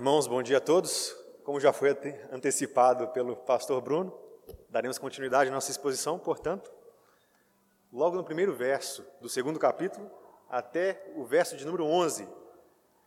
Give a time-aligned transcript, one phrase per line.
[0.00, 1.14] Irmãos, bom dia a todos.
[1.44, 1.90] Como já foi
[2.32, 4.18] antecipado pelo pastor Bruno,
[4.70, 6.72] daremos continuidade à nossa exposição, portanto,
[7.92, 10.10] logo no primeiro verso do segundo capítulo,
[10.48, 12.26] até o verso de número 11,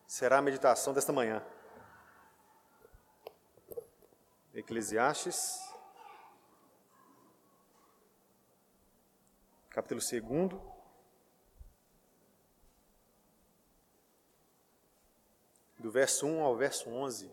[0.05, 1.43] será a meditação desta manhã.
[4.53, 5.67] Eclesiastes,
[9.71, 10.73] capítulo 2,
[15.83, 17.29] do verso 1 ao verso 11.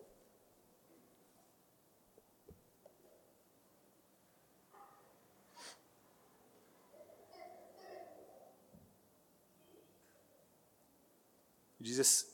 [11.79, 12.29] Diz,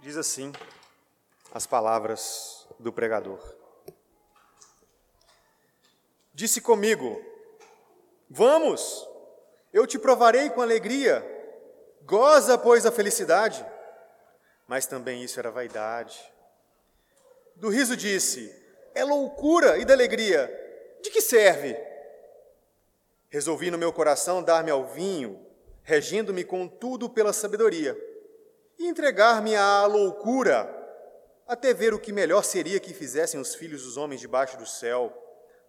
[0.00, 0.54] diz assim
[1.52, 3.38] as palavras do pregador.
[6.32, 7.22] Disse comigo:
[8.30, 9.06] Vamos,
[9.70, 11.22] eu te provarei com alegria,
[12.06, 13.75] goza, pois, a felicidade
[14.66, 16.20] mas também isso era vaidade.
[17.54, 18.54] Do riso disse:
[18.94, 20.50] É loucura e da alegria,
[21.02, 21.76] de que serve?
[23.28, 25.44] Resolvi no meu coração dar-me ao vinho,
[25.82, 27.96] regindo-me contudo pela sabedoria,
[28.78, 30.72] e entregar-me à loucura,
[31.46, 35.12] até ver o que melhor seria que fizessem os filhos dos homens debaixo do céu,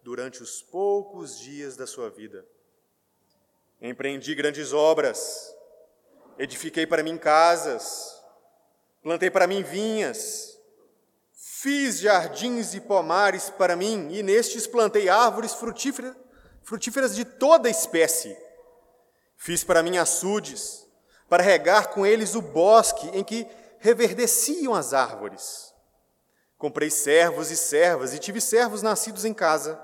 [0.01, 2.45] durante os poucos dias da sua vida.
[3.81, 5.53] Empreendi grandes obras,
[6.37, 8.16] edifiquei para mim casas,
[9.07, 10.59] Plantei para mim vinhas,
[11.31, 16.13] fiz jardins e pomares para mim, e nestes plantei árvores frutíferas,
[16.61, 18.35] frutíferas de toda espécie.
[19.37, 20.85] Fiz para mim açudes,
[21.29, 23.47] para regar com eles o bosque em que
[23.79, 25.73] reverdeciam as árvores.
[26.57, 29.81] Comprei servos e servas, e tive servos nascidos em casa.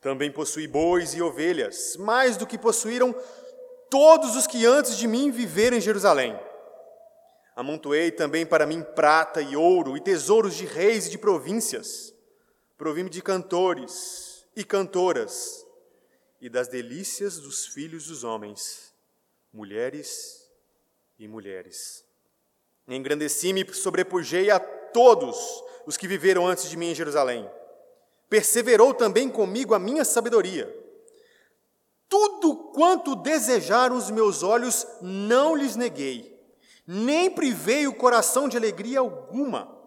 [0.00, 3.14] Também possuí bois e ovelhas, mais do que possuíram
[3.88, 6.49] todos os que antes de mim viveram em Jerusalém.
[7.56, 12.14] Amontoei também para mim prata e ouro e tesouros de reis e de províncias.
[12.78, 15.66] Provi-me de cantores e cantoras
[16.40, 18.94] e das delícias dos filhos dos homens,
[19.52, 20.48] mulheres
[21.18, 22.04] e mulheres.
[22.88, 25.36] Engrandeci-me e sobrepujei a todos
[25.86, 27.48] os que viveram antes de mim em Jerusalém.
[28.28, 30.74] Perseverou também comigo a minha sabedoria.
[32.08, 36.29] Tudo quanto desejaram os meus olhos, não lhes neguei
[36.92, 39.80] nem privei o coração de alegria alguma,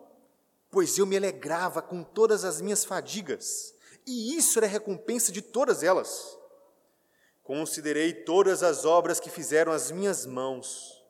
[0.72, 3.76] pois eu me alegrava com todas as minhas fadigas,
[4.08, 6.40] e isso era recompensa de todas elas.
[7.44, 11.04] Considerei todas as obras que fizeram as minhas mãos,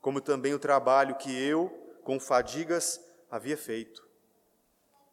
[0.00, 1.68] como também o trabalho que eu,
[2.02, 3.00] com fadigas,
[3.30, 4.04] havia feito.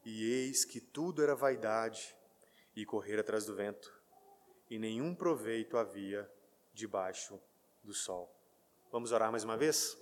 [0.04, 2.16] E eis que tudo era vaidade
[2.76, 3.94] e correr atrás do vento,
[4.72, 6.28] e nenhum proveito havia
[6.74, 7.40] debaixo
[7.84, 8.35] do sol.
[8.96, 9.98] Vamos orar mais uma vez?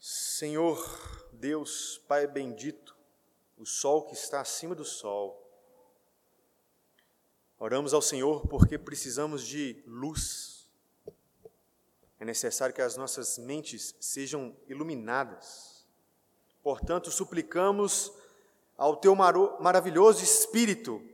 [0.00, 0.82] Senhor
[1.34, 2.96] Deus, Pai bendito,
[3.58, 5.38] o sol que está acima do sol,
[7.58, 10.66] oramos ao Senhor porque precisamos de luz.
[12.18, 15.86] É necessário que as nossas mentes sejam iluminadas.
[16.62, 18.10] Portanto, suplicamos
[18.78, 21.06] ao Teu maravilhoso Espírito,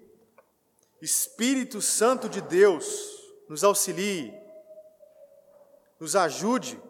[1.02, 2.84] Espírito Santo de Deus,
[3.48, 4.39] nos auxilie,
[6.00, 6.82] nos ajude,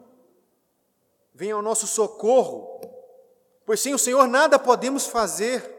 [1.34, 2.80] venha ao nosso socorro,
[3.66, 5.78] pois sem o Senhor nada podemos fazer.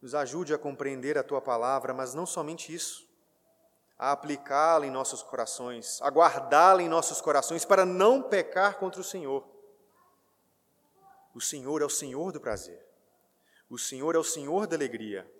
[0.00, 3.06] Nos ajude a compreender a tua palavra, mas não somente isso,
[3.98, 9.04] a aplicá-la em nossos corações, a guardá-la em nossos corações para não pecar contra o
[9.04, 9.46] Senhor.
[11.34, 12.82] O Senhor é o Senhor do prazer,
[13.68, 15.30] o Senhor é o Senhor da alegria,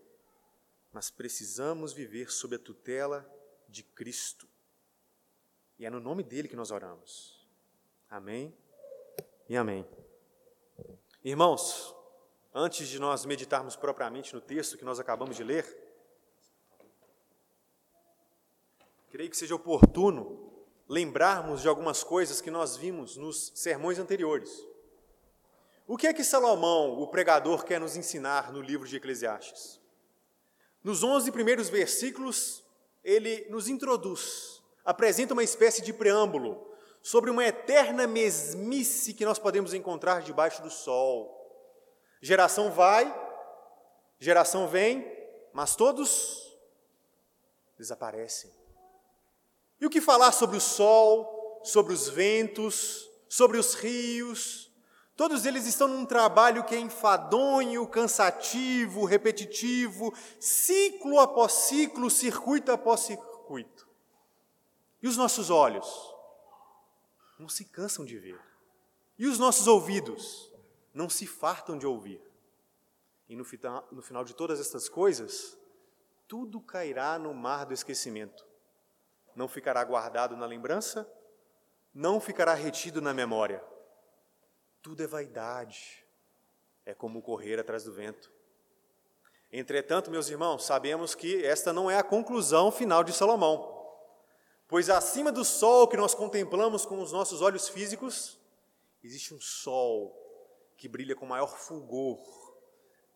[0.93, 3.27] mas precisamos viver sob a tutela
[3.67, 4.47] de Cristo.
[5.79, 7.47] E é no nome dele que nós oramos.
[8.09, 8.57] Amém
[9.49, 9.87] e amém.
[11.23, 11.95] Irmãos,
[12.55, 15.67] antes de nós meditarmos propriamente no texto que nós acabamos de ler,
[19.11, 20.47] creio que seja oportuno
[20.89, 24.67] lembrarmos de algumas coisas que nós vimos nos sermões anteriores.
[25.87, 29.81] O que é que Salomão, o pregador, quer nos ensinar no livro de Eclesiastes?
[30.83, 32.65] Nos 11 primeiros versículos,
[33.05, 34.56] ele nos introduz
[34.87, 36.65] apresenta uma espécie de preâmbulo
[37.03, 41.33] sobre uma eterna mesmice que nós podemos encontrar debaixo do sol.
[42.23, 43.15] Geração vai,
[44.19, 45.05] geração vem,
[45.53, 46.57] mas todos
[47.77, 48.51] desaparecem.
[49.81, 54.73] E o que falar sobre o sol, sobre os ventos, sobre os rios?
[55.17, 63.01] Todos eles estão num trabalho que é enfadonho, cansativo, repetitivo, ciclo após ciclo, circuito após
[63.01, 63.86] circuito.
[65.07, 65.87] E os nossos olhos?
[67.39, 68.41] Não se cansam de ver.
[69.17, 70.53] E os nossos ouvidos
[70.93, 72.21] não se fartam de ouvir.
[73.29, 75.57] E no final, no final de todas estas coisas,
[76.27, 78.45] tudo cairá no mar do esquecimento.
[79.37, 81.09] Não ficará guardado na lembrança,
[81.95, 83.63] não ficará retido na memória.
[84.83, 86.05] Tudo é vaidade,
[86.85, 88.29] é como correr atrás do vento.
[89.53, 93.76] Entretanto, meus irmãos, sabemos que esta não é a conclusão final de Salomão.
[94.69, 98.39] Pois acima do sol que nós contemplamos com os nossos olhos físicos,
[99.03, 100.15] existe um sol
[100.77, 102.21] que brilha com maior fulgor,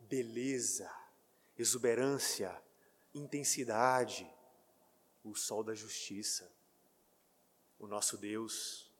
[0.00, 0.90] beleza,
[1.58, 2.56] exuberância,
[3.12, 4.30] intensidade,
[5.24, 6.50] o sol da justiça.
[7.78, 8.90] O nosso Deus,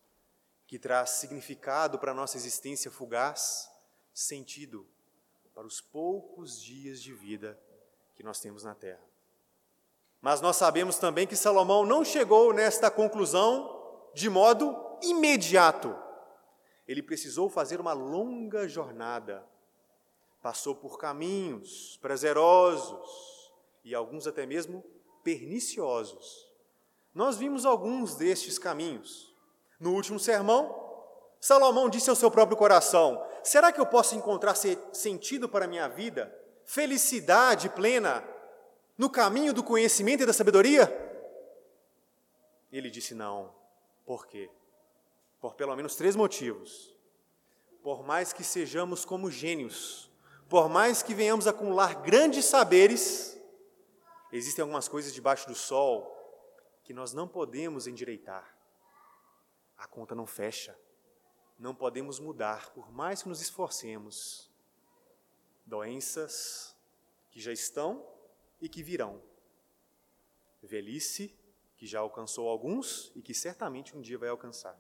[0.67, 3.71] que traz significado para a nossa existência fugaz,
[4.13, 4.87] sentido
[5.55, 7.61] para os poucos dias de vida
[8.15, 9.10] que nós temos na terra.
[10.21, 13.81] Mas nós sabemos também que Salomão não chegou nesta conclusão
[14.15, 15.97] de modo imediato.
[16.87, 19.47] Ele precisou fazer uma longa jornada.
[20.43, 23.53] Passou por caminhos prazerosos
[23.85, 24.85] e alguns até mesmo
[25.23, 26.49] perniciosos.
[27.15, 29.35] Nós vimos alguns destes caminhos.
[29.79, 30.91] No último sermão,
[31.41, 34.55] Salomão disse ao seu próprio coração: Será que eu posso encontrar
[34.93, 36.35] sentido para a minha vida,
[36.65, 38.23] felicidade plena,
[39.01, 40.85] no caminho do conhecimento e da sabedoria?
[42.71, 43.55] Ele disse: Não.
[44.05, 44.51] Por quê?
[45.41, 46.95] Por pelo menos três motivos.
[47.83, 50.11] Por mais que sejamos como gênios,
[50.51, 53.41] por mais que venhamos acumular grandes saberes,
[54.31, 56.15] existem algumas coisas debaixo do sol
[56.85, 58.55] que nós não podemos endireitar.
[59.79, 60.77] A conta não fecha
[61.59, 64.51] não podemos mudar, por mais que nos esforcemos.
[65.67, 66.75] Doenças
[67.31, 68.03] que já estão
[68.61, 69.23] e que virão.
[70.63, 71.35] Velhice
[71.77, 74.79] que já alcançou alguns e que certamente um dia vai alcançar.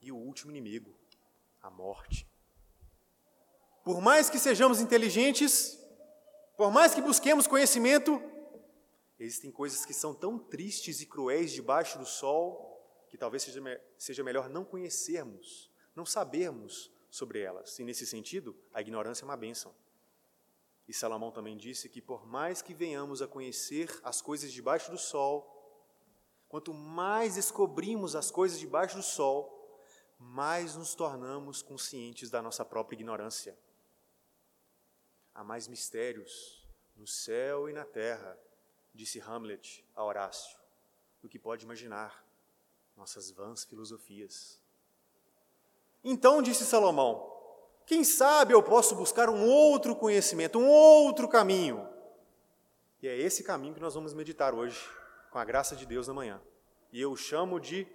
[0.00, 0.96] E o último inimigo,
[1.60, 2.26] a morte.
[3.84, 5.76] Por mais que sejamos inteligentes,
[6.56, 8.22] por mais que busquemos conhecimento,
[9.18, 12.72] existem coisas que são tão tristes e cruéis debaixo do sol
[13.08, 13.60] que talvez seja,
[13.98, 17.78] seja melhor não conhecermos, não sabermos sobre elas.
[17.78, 19.74] E nesse sentido, a ignorância é uma bênção.
[20.92, 24.98] E Salomão também disse que por mais que venhamos a conhecer as coisas debaixo do
[24.98, 25.50] sol,
[26.50, 29.74] quanto mais descobrimos as coisas debaixo do sol,
[30.18, 33.58] mais nos tornamos conscientes da nossa própria ignorância.
[35.34, 38.38] Há mais mistérios no céu e na terra,
[38.92, 40.60] disse Hamlet a Horácio,
[41.22, 42.22] do que pode imaginar
[42.94, 44.60] nossas vãs filosofias.
[46.04, 47.41] Então disse Salomão:
[47.86, 51.88] Quem sabe eu posso buscar um outro conhecimento, um outro caminho.
[53.02, 54.80] E é esse caminho que nós vamos meditar hoje,
[55.30, 56.40] com a graça de Deus na manhã.
[56.92, 57.86] E eu chamo de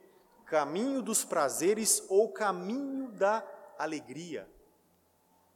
[0.45, 3.45] caminho dos prazeres ou caminho da
[3.77, 4.49] alegria.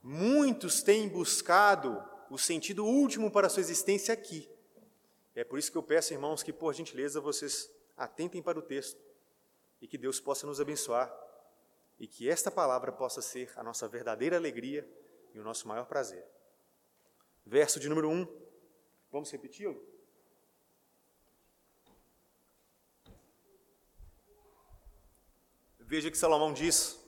[0.02, 4.50] Muitos têm buscado o sentido último para a sua existência aqui.
[5.36, 9.00] É por isso que eu peço, irmãos, que por gentileza vocês atentem para o texto
[9.82, 11.12] e que Deus possa nos abençoar
[12.02, 14.90] e que esta palavra possa ser a nossa verdadeira alegria
[15.36, 16.28] e o nosso maior prazer.
[17.46, 18.28] Verso de número 1.
[19.12, 19.80] Vamos repeti-lo?
[25.80, 27.00] Veja que Salomão diz.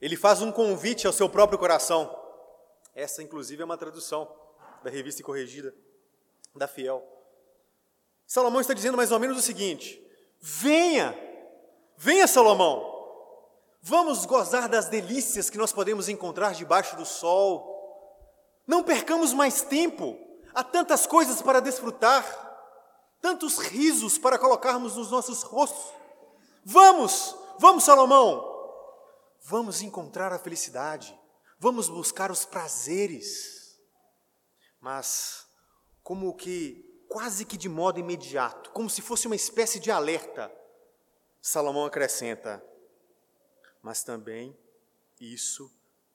[0.00, 2.16] Ele faz um convite ao seu próprio coração.
[2.94, 4.32] Essa, inclusive, é uma tradução
[4.84, 5.74] da revista corrigida
[6.54, 7.04] da Fiel.
[8.24, 10.00] Salomão está dizendo mais ou menos o seguinte:
[10.38, 11.28] venha
[12.02, 12.89] Venha, Salomão,
[13.82, 17.78] vamos gozar das delícias que nós podemos encontrar debaixo do sol.
[18.66, 20.18] Não percamos mais tempo,
[20.54, 22.24] há tantas coisas para desfrutar,
[23.20, 25.92] tantos risos para colocarmos nos nossos rostos.
[26.64, 28.44] Vamos, vamos, Salomão,
[29.42, 31.18] vamos encontrar a felicidade,
[31.58, 33.78] vamos buscar os prazeres.
[34.80, 35.46] Mas,
[36.02, 40.50] como que quase que de modo imediato, como se fosse uma espécie de alerta,
[41.42, 42.64] Salomão acrescenta:
[43.82, 44.56] mas também
[45.20, 45.70] isso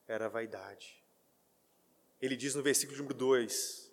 [0.08, 1.04] era vaidade.
[2.22, 3.92] Ele diz no versículo número 2: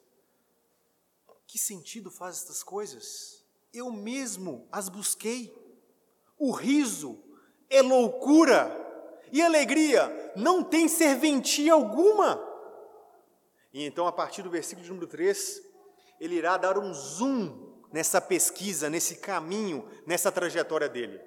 [1.47, 3.45] Que sentido faz estas coisas?
[3.73, 5.55] Eu mesmo as busquei.
[6.39, 7.23] O riso
[7.71, 8.71] é loucura
[9.31, 12.41] e alegria não tem serventia alguma.
[13.73, 15.63] E então, a partir do versículo número 3,
[16.21, 21.21] ele irá dar um zoom nessa pesquisa, nesse caminho, nessa trajetória dele.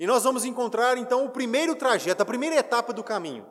[0.00, 3.46] E nós vamos encontrar então o primeiro trajeto, a primeira etapa do caminho.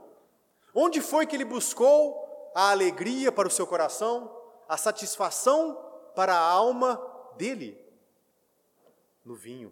[0.73, 4.35] Onde foi que ele buscou a alegria para o seu coração,
[4.67, 5.77] a satisfação
[6.15, 6.99] para a alma
[7.37, 7.79] dele?
[9.23, 9.71] No vinho.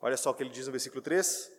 [0.00, 1.50] Olha só o que ele diz no versículo 3: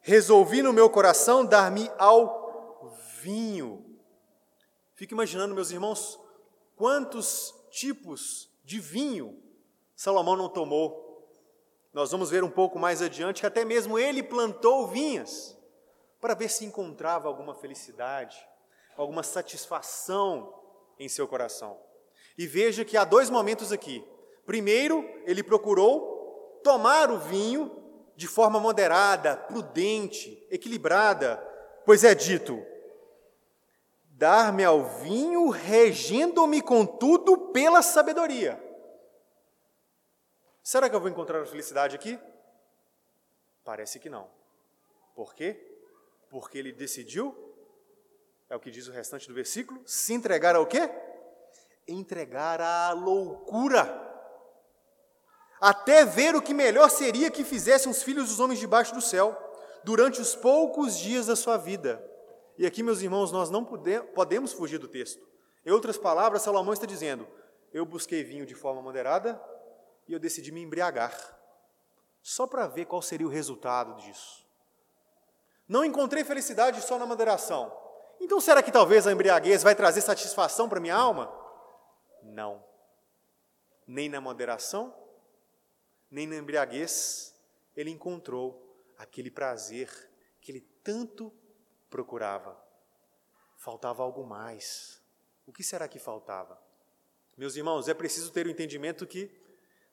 [0.00, 4.00] resolvi no meu coração dar-me ao vinho.
[4.94, 6.18] Fico imaginando, meus irmãos,
[6.76, 9.38] quantos tipos de vinho
[9.94, 11.09] Salomão não tomou.
[11.92, 15.58] Nós vamos ver um pouco mais adiante que até mesmo ele plantou vinhas
[16.20, 18.36] para ver se encontrava alguma felicidade,
[18.96, 20.54] alguma satisfação
[20.98, 21.78] em seu coração.
[22.38, 24.04] E veja que há dois momentos aqui.
[24.46, 27.76] Primeiro, ele procurou tomar o vinho
[28.14, 31.36] de forma moderada, prudente, equilibrada,
[31.84, 32.62] pois é dito:
[34.10, 38.69] dar-me ao vinho, regendo-me contudo pela sabedoria.
[40.70, 42.16] Será que eu vou encontrar a felicidade aqui?
[43.64, 44.30] Parece que não.
[45.16, 45.60] Por quê?
[46.28, 47.36] Porque ele decidiu,
[48.48, 50.88] é o que diz o restante do versículo, se entregar ao quê?
[51.88, 53.82] Entregar à loucura
[55.60, 59.36] até ver o que melhor seria que fizessem os filhos dos homens debaixo do céu,
[59.82, 62.00] durante os poucos dias da sua vida.
[62.56, 65.26] E aqui, meus irmãos, nós não podemos fugir do texto.
[65.66, 67.26] Em outras palavras, Salomão está dizendo:
[67.72, 69.49] Eu busquei vinho de forma moderada
[70.10, 71.16] e eu decidi me embriagar,
[72.20, 74.44] só para ver qual seria o resultado disso.
[75.68, 77.72] Não encontrei felicidade só na moderação.
[78.18, 81.32] Então, será que talvez a embriaguez vai trazer satisfação para minha alma?
[82.24, 82.64] Não.
[83.86, 84.92] Nem na moderação,
[86.10, 87.32] nem na embriaguez,
[87.76, 91.32] ele encontrou aquele prazer que ele tanto
[91.88, 92.60] procurava.
[93.56, 95.00] Faltava algo mais.
[95.46, 96.60] O que será que faltava?
[97.36, 99.39] Meus irmãos, é preciso ter o entendimento que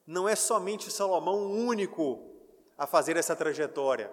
[0.07, 2.31] não é somente Salomão o único
[2.77, 4.09] a fazer essa trajetória.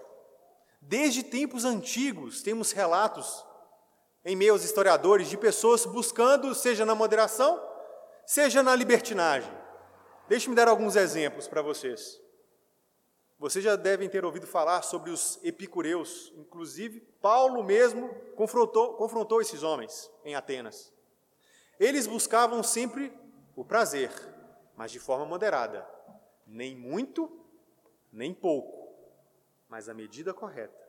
[0.81, 3.45] Desde tempos antigos, temos relatos
[4.25, 7.63] em meio aos historiadores de pessoas buscando, seja na moderação,
[8.27, 9.53] seja na libertinagem.
[10.29, 12.21] Deixe-me dar alguns exemplos para vocês.
[13.39, 19.63] Vocês já devem ter ouvido falar sobre os epicureus, inclusive Paulo mesmo confrontou, confrontou esses
[19.63, 20.93] homens em Atenas.
[21.79, 23.13] Eles buscavam sempre
[23.55, 24.11] o prazer,
[24.77, 25.89] mas de forma moderada,
[26.47, 27.31] nem muito,
[28.13, 28.95] nem pouco,
[29.69, 30.83] mas a medida correta.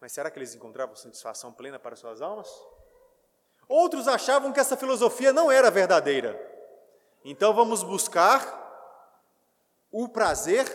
[0.00, 2.48] Mas será que eles encontravam satisfação plena para suas almas?
[3.68, 6.50] Outros achavam que essa filosofia não era verdadeira
[7.24, 8.58] então vamos buscar
[9.90, 10.66] o prazer,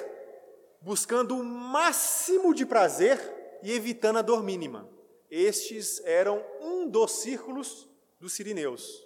[0.82, 4.88] buscando o máximo de prazer e evitando a dor mínima.
[5.30, 9.04] Estes eram um dos círculos dos sirineus.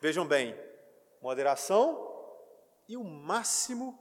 [0.00, 0.56] Vejam bem,
[1.20, 2.08] moderação
[2.88, 3.98] e o máximo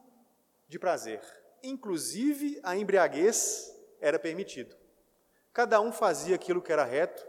[0.68, 1.22] de prazer.
[1.62, 4.76] Inclusive a embriaguez era permitido.
[5.54, 7.26] Cada um fazia aquilo que era reto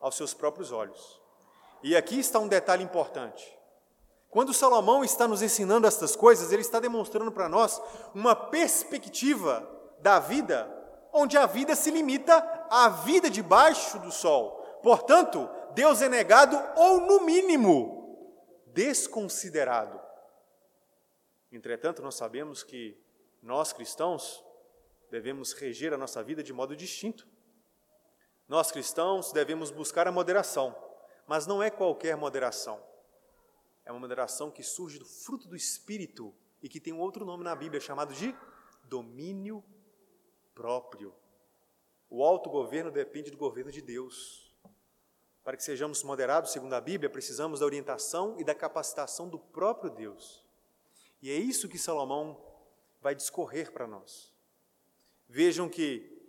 [0.00, 1.20] aos seus próprios olhos.
[1.82, 3.56] E aqui está um detalhe importante.
[4.30, 7.80] Quando Salomão está nos ensinando estas coisas, ele está demonstrando para nós
[8.14, 9.66] uma perspectiva
[10.00, 10.68] da vida,
[11.12, 12.36] onde a vida se limita
[12.68, 14.58] à vida debaixo do sol.
[14.82, 17.97] Portanto, Deus é negado ou, no mínimo,
[18.78, 20.00] desconsiderado.
[21.50, 22.96] Entretanto, nós sabemos que
[23.42, 24.44] nós cristãos
[25.10, 27.26] devemos reger a nossa vida de modo distinto.
[28.46, 30.76] Nós cristãos devemos buscar a moderação,
[31.26, 32.88] mas não é qualquer moderação
[33.88, 37.42] é uma moderação que surge do fruto do Espírito e que tem um outro nome
[37.42, 38.36] na Bíblia chamado de
[38.84, 39.64] domínio
[40.54, 41.14] próprio.
[42.10, 44.47] O autogoverno depende do governo de Deus.
[45.48, 49.90] Para que sejamos moderados, segundo a Bíblia, precisamos da orientação e da capacitação do próprio
[49.90, 50.44] Deus.
[51.22, 52.38] E é isso que Salomão
[53.00, 54.30] vai discorrer para nós.
[55.26, 56.22] Vejam que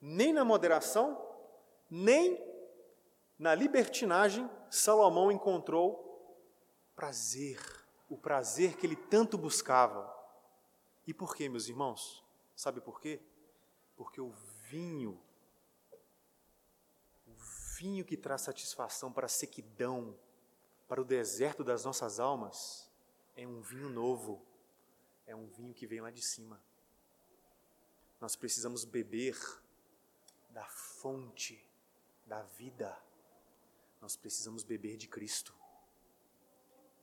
[0.00, 1.22] nem na moderação,
[1.90, 2.42] nem
[3.38, 6.34] na libertinagem, Salomão encontrou
[6.96, 7.60] prazer,
[8.08, 10.10] o prazer que ele tanto buscava.
[11.06, 12.24] E por quê, meus irmãos?
[12.56, 13.20] Sabe por quê?
[13.94, 14.30] Porque o
[14.70, 15.20] vinho,
[17.82, 20.16] vinho que traz satisfação para a sequidão,
[20.86, 22.88] para o deserto das nossas almas,
[23.36, 24.40] é um vinho novo,
[25.26, 26.62] é um vinho que vem lá de cima.
[28.20, 29.36] Nós precisamos beber
[30.50, 31.68] da fonte
[32.24, 32.96] da vida,
[34.00, 35.52] nós precisamos beber de Cristo.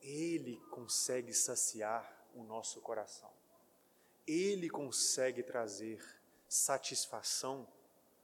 [0.00, 3.30] Ele consegue saciar o nosso coração.
[4.26, 6.02] Ele consegue trazer
[6.48, 7.68] satisfação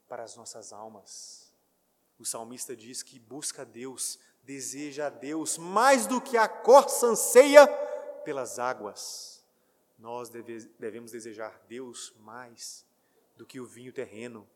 [0.09, 1.46] para as nossas almas.
[2.19, 7.07] O salmista diz que busca a Deus, deseja a Deus mais do que a corça
[7.07, 7.67] anseia
[8.25, 9.45] pelas águas.
[9.99, 12.87] Nós deve, devemos desejar Deus mais
[13.37, 14.49] do que o vinho terreno,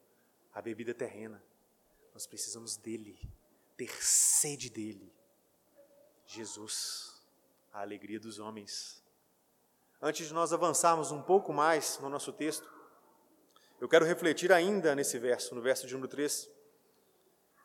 [0.52, 1.42] a bebida terrena.
[2.12, 3.18] Nós precisamos dele,
[3.76, 5.12] ter sede dele.
[6.26, 7.22] Jesus,
[7.72, 9.02] a alegria dos homens.
[10.00, 12.68] Antes de nós avançarmos um pouco mais no nosso texto,
[13.80, 16.50] Eu quero refletir ainda nesse verso, no verso de número 3.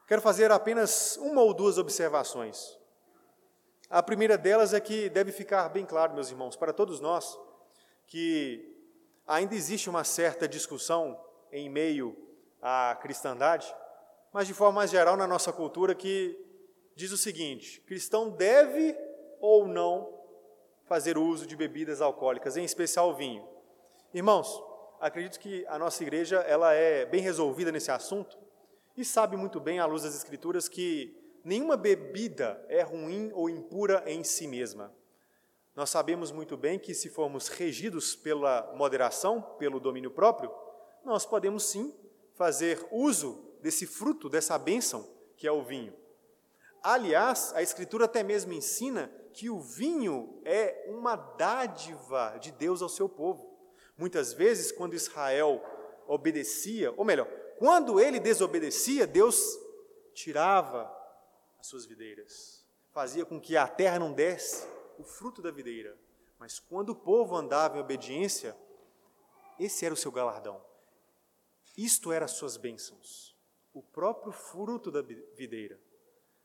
[0.08, 2.78] Quero fazer apenas uma ou duas observações.
[3.90, 7.40] A primeira delas é que deve ficar bem claro, meus irmãos, para todos nós,
[8.06, 8.72] que
[9.26, 11.20] ainda existe uma certa discussão
[11.52, 12.16] em meio
[12.62, 13.74] à cristandade,
[14.32, 16.40] mas de forma mais geral na nossa cultura, que
[16.96, 18.96] diz o seguinte: cristão deve
[19.40, 20.14] ou não
[20.84, 23.48] fazer uso de bebidas alcoólicas, em especial vinho.
[24.14, 24.64] Irmãos,
[25.00, 28.45] acredito que a nossa igreja ela é bem resolvida nesse assunto
[28.98, 34.04] e sabe muito bem, à luz das Escrituras, que nenhuma bebida é ruim ou impura
[34.08, 34.94] em si mesma.
[35.76, 40.50] Nós sabemos muito bem que, se formos regidos pela moderação, pelo domínio próprio,
[41.04, 41.94] nós podemos sim
[42.34, 45.94] fazer uso desse fruto, dessa bênção que é o vinho.
[46.82, 52.88] Aliás, a Escritura até mesmo ensina que o vinho é uma dádiva de Deus ao
[52.88, 53.60] seu povo.
[53.98, 55.62] Muitas vezes, quando Israel
[56.08, 59.58] obedecia, ou melhor, quando ele desobedecia, Deus
[60.14, 60.92] tirava
[61.60, 65.98] as suas videiras, fazia com que a terra não desse o fruto da videira.
[66.38, 68.56] Mas quando o povo andava em obediência,
[69.60, 70.62] esse era o seu galardão.
[71.78, 73.36] Isto era as suas bênçãos,
[73.74, 75.80] o próprio fruto da videira.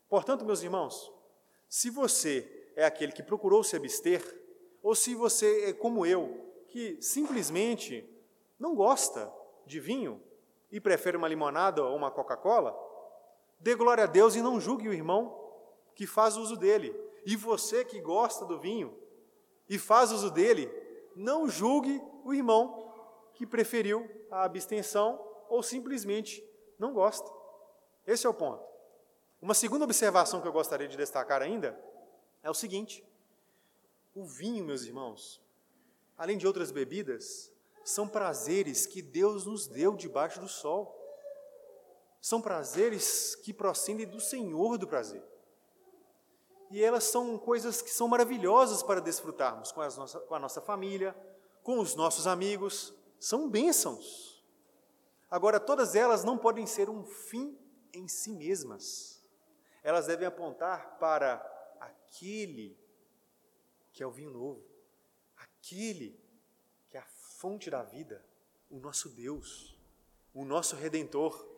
[0.09, 1.13] Portanto, meus irmãos,
[1.69, 4.23] se você é aquele que procurou se abster,
[4.83, 8.09] ou se você é como eu, que simplesmente
[8.59, 9.33] não gosta
[9.67, 10.21] de vinho,
[10.71, 12.77] e prefere uma limonada ou uma Coca-Cola,
[13.59, 15.37] dê glória a Deus e não julgue o irmão
[15.95, 16.95] que faz uso dele.
[17.27, 18.97] E você que gosta do vinho
[19.69, 20.71] e faz uso dele,
[21.15, 22.93] não julgue o irmão
[23.35, 26.45] que preferiu a abstenção ou simplesmente
[26.79, 27.31] não gosta.
[28.07, 28.65] Esse é o ponto.
[29.41, 31.79] Uma segunda observação que eu gostaria de destacar ainda
[32.43, 33.05] é o seguinte:
[34.15, 35.43] o vinho, meus irmãos,
[36.17, 37.53] além de outras bebidas,
[37.91, 40.97] são prazeres que Deus nos deu debaixo do sol.
[42.21, 45.23] São prazeres que procedem do Senhor do prazer.
[46.71, 51.17] E elas são coisas que são maravilhosas para desfrutarmos com, nossa, com a nossa família,
[51.63, 52.95] com os nossos amigos.
[53.19, 54.45] São bênçãos.
[55.31, 57.59] Agora, todas elas não podem ser um fim
[57.93, 59.21] em si mesmas.
[59.83, 61.41] Elas devem apontar para
[61.81, 62.79] aquele
[63.93, 64.63] que é o vinho novo,
[65.37, 66.20] aquele
[67.41, 68.23] fonte da vida,
[68.71, 69.75] o nosso Deus,
[70.35, 71.49] o nosso Redentor.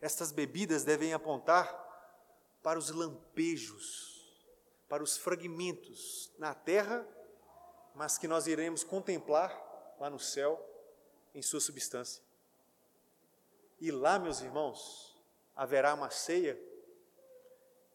[0.00, 1.86] Estas bebidas devem apontar
[2.60, 4.36] para os lampejos,
[4.88, 7.06] para os fragmentos na terra,
[7.94, 9.52] mas que nós iremos contemplar
[10.00, 10.60] lá no céu
[11.32, 12.20] em sua substância.
[13.80, 15.16] E lá, meus irmãos,
[15.54, 16.60] haverá uma ceia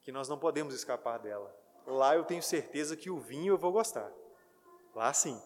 [0.01, 1.53] que nós não podemos escapar dela.
[1.85, 4.09] Lá eu tenho certeza que o vinho eu vou gostar.
[4.95, 5.41] Lá sim.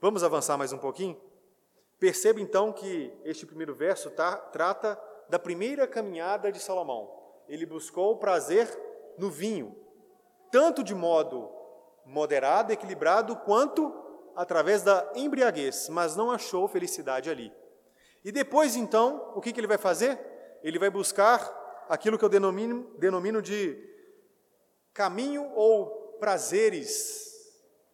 [0.00, 1.20] Vamos avançar mais um pouquinho?
[1.98, 4.96] Perceba então que este primeiro verso tá, trata
[5.28, 7.12] da primeira caminhada de Salomão.
[7.48, 8.68] Ele buscou o prazer
[9.18, 9.76] no vinho,
[10.52, 11.50] tanto de modo
[12.06, 13.92] moderado, equilibrado, quanto
[14.36, 17.52] através da embriaguez, mas não achou felicidade ali.
[18.24, 20.16] E depois, então, o que, que ele vai fazer?
[20.62, 21.40] Ele vai buscar
[21.88, 23.76] aquilo que eu denomino, denomino de
[24.94, 27.26] caminho ou prazeres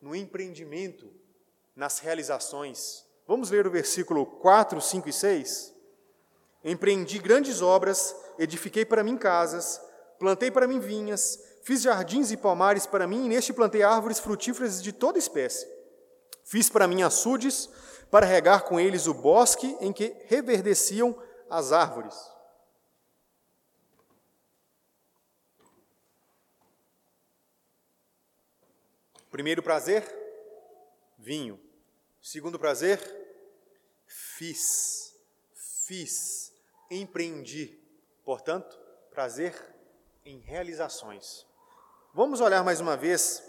[0.03, 1.24] no empreendimento,
[1.75, 3.05] nas realizações.
[3.27, 5.75] Vamos ler o versículo 4, 5 e 6?
[6.65, 9.81] Empreendi grandes obras, edifiquei para mim casas,
[10.19, 14.83] plantei para mim vinhas, fiz jardins e palmares para mim, e neste plantei árvores frutíferas
[14.83, 15.67] de toda espécie.
[16.45, 17.69] Fiz para mim açudes,
[18.11, 22.15] para regar com eles o bosque em que reverdeciam as árvores.
[29.31, 30.05] Primeiro prazer,
[31.19, 31.64] vinho.
[32.27, 32.99] Segundo prazer,
[34.07, 35.15] fiz,
[35.53, 36.55] fiz,
[36.91, 37.79] empreendi.
[38.25, 38.79] Portanto,
[39.11, 39.55] prazer
[40.25, 41.45] em realizações.
[42.15, 43.43] Vamos olhar mais uma vez,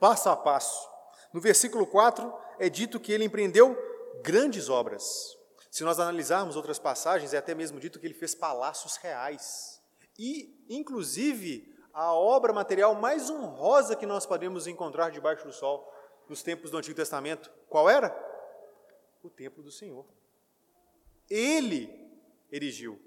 [0.00, 0.90] passo a passo.
[1.32, 3.78] No versículo 4 é dito que ele empreendeu
[4.20, 5.38] grandes obras.
[5.70, 9.80] Se nós analisarmos outras passagens, é até mesmo dito que ele fez palácios reais.
[10.18, 15.91] E, inclusive, a obra material mais honrosa que nós podemos encontrar debaixo do sol
[16.28, 18.14] nos tempos do Antigo Testamento, qual era?
[19.22, 20.04] O templo do Senhor.
[21.28, 21.88] Ele
[22.50, 23.00] erigiu.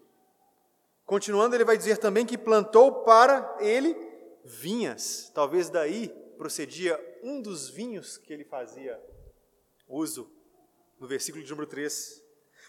[1.05, 3.95] Continuando, ele vai dizer também que plantou para ele
[4.43, 5.31] vinhas.
[5.33, 8.99] Talvez daí procedia um dos vinhos que ele fazia
[9.87, 10.31] uso
[10.99, 12.23] no versículo de número 3.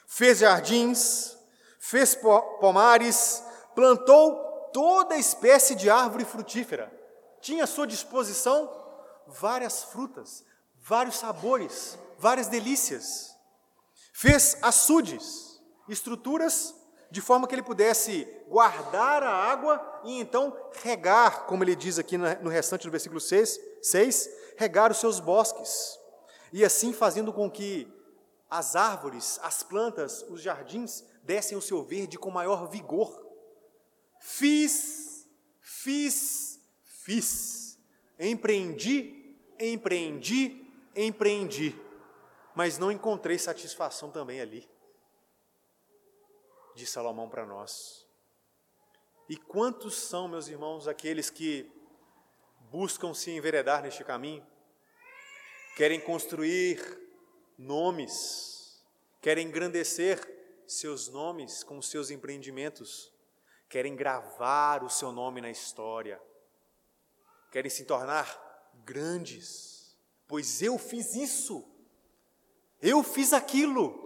[0.07, 1.37] Fez jardins,
[1.79, 3.43] fez pomares,
[3.75, 6.93] plantou toda espécie de árvore frutífera.
[7.41, 8.86] Tinha à sua disposição
[9.27, 10.45] várias frutas,
[10.81, 13.35] vários sabores, várias delícias.
[14.13, 16.75] Fez açudes, estruturas,
[17.11, 22.19] de forma que ele pudesse guardar a água e então regar, como ele diz aqui
[22.19, 25.99] no restante do versículo 6, 6 regar os seus bosques.
[26.53, 27.93] E assim fazendo com que
[28.49, 33.25] as árvores, as plantas, os jardins dessem o seu verde com maior vigor.
[34.21, 35.27] Fiz,
[35.61, 37.79] fiz, fiz.
[38.19, 39.16] Empreendi,
[39.59, 40.65] empreendi,
[40.95, 41.87] empreendi
[42.57, 44.67] mas não encontrei satisfação também ali,
[46.75, 48.07] de Salomão para nós.
[49.29, 51.71] E quantos são, meus irmãos, aqueles que
[52.71, 54.45] buscam se enveredar neste caminho,
[55.77, 56.81] querem construir
[57.59, 58.83] nomes,
[59.21, 60.19] querem engrandecer
[60.67, 63.13] seus nomes com seus empreendimentos,
[63.69, 66.19] querem gravar o seu nome na história,
[67.53, 68.46] querem se tornar
[68.87, 69.97] grandes,
[70.29, 71.69] pois eu fiz isso.
[72.81, 74.05] Eu fiz aquilo.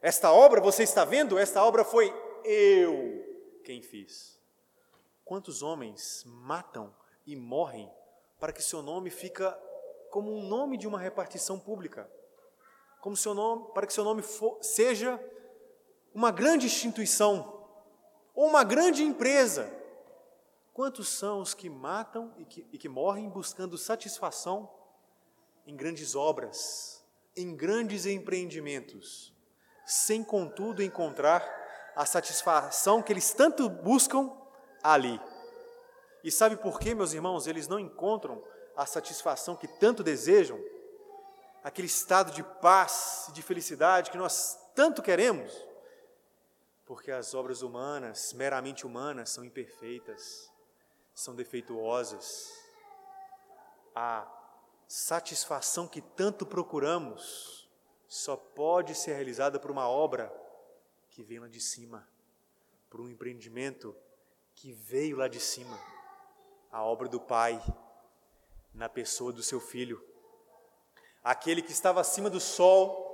[0.00, 1.36] Esta obra, você está vendo?
[1.36, 4.38] Esta obra foi eu quem fiz.
[5.24, 6.94] Quantos homens matam
[7.26, 7.90] e morrem
[8.38, 9.58] para que seu nome fica
[10.10, 12.08] como um nome de uma repartição pública?
[13.00, 15.20] Como seu nome, para que seu nome for, seja
[16.14, 17.66] uma grande instituição
[18.34, 19.83] ou uma grande empresa.
[20.74, 24.68] Quantos são os que matam e que, e que morrem buscando satisfação
[25.64, 27.00] em grandes obras,
[27.36, 29.32] em grandes empreendimentos,
[29.86, 31.48] sem contudo encontrar
[31.94, 34.32] a satisfação que eles tanto buscam
[34.82, 35.20] ali.
[36.24, 37.46] E sabe por quê, meus irmãos?
[37.46, 38.42] Eles não encontram
[38.76, 40.60] a satisfação que tanto desejam,
[41.62, 45.52] aquele estado de paz e de felicidade que nós tanto queremos,
[46.84, 50.52] porque as obras humanas, meramente humanas, são imperfeitas,
[51.14, 52.52] são defeituosas.
[53.94, 54.26] A
[54.88, 57.70] satisfação que tanto procuramos
[58.08, 60.32] só pode ser realizada por uma obra
[61.10, 62.08] que vem lá de cima,
[62.90, 63.96] por um empreendimento
[64.54, 65.78] que veio lá de cima
[66.70, 67.62] a obra do Pai,
[68.72, 70.04] na pessoa do seu Filho.
[71.22, 73.04] Aquele que estava acima do sol,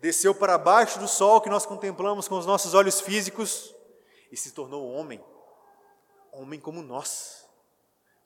[0.00, 3.74] desceu para baixo do sol que nós contemplamos com os nossos olhos físicos
[4.30, 5.22] e se tornou homem,
[6.32, 7.48] homem como nós,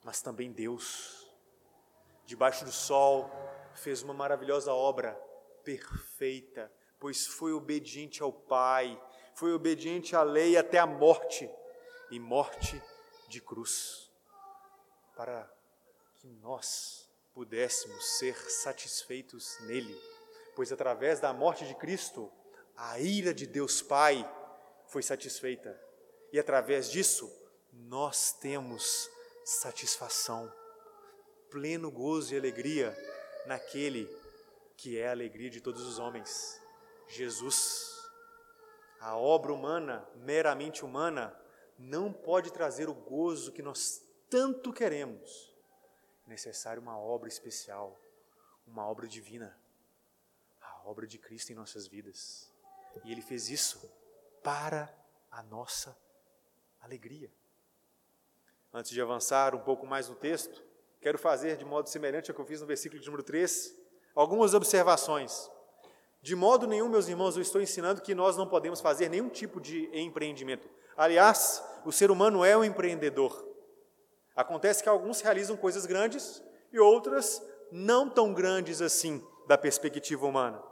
[0.03, 1.27] mas também Deus.
[2.25, 3.29] Debaixo do sol,
[3.75, 5.13] fez uma maravilhosa obra,
[5.63, 9.01] perfeita, pois foi obediente ao Pai,
[9.33, 11.49] foi obediente à lei até a morte
[12.11, 12.81] e morte
[13.27, 14.11] de cruz,
[15.15, 15.51] para
[16.15, 19.99] que nós pudéssemos ser satisfeitos nele,
[20.55, 22.31] pois através da morte de Cristo,
[22.75, 24.29] a ira de Deus Pai
[24.85, 25.79] foi satisfeita,
[26.31, 27.31] e através disso,
[27.73, 29.09] nós temos
[29.43, 30.53] satisfação
[31.49, 32.95] pleno gozo e alegria
[33.45, 34.05] naquele
[34.77, 36.61] que é a alegria de todos os homens,
[37.07, 37.91] Jesus.
[38.99, 41.37] A obra humana, meramente humana,
[41.77, 45.53] não pode trazer o gozo que nós tanto queremos.
[46.25, 47.99] É necessário uma obra especial,
[48.65, 49.57] uma obra divina,
[50.61, 52.51] a obra de Cristo em nossas vidas.
[53.03, 53.91] E Ele fez isso
[54.41, 54.93] para
[55.29, 55.97] a nossa
[56.79, 57.31] alegria.
[58.73, 60.63] Antes de avançar um pouco mais no texto,
[60.99, 63.71] quero fazer de modo semelhante ao que eu fiz no versículo de número 3,
[64.15, 65.47] algumas observações.
[66.23, 69.61] De modo nenhum, meus irmãos, eu estou ensinando que nós não podemos fazer nenhum tipo
[69.61, 70.67] de empreendimento.
[70.97, 73.47] Aliás, o ser humano é um empreendedor.
[74.35, 80.63] Acontece que alguns realizam coisas grandes e outras não tão grandes assim, da perspectiva humana.